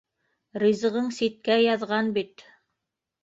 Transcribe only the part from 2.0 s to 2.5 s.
бит...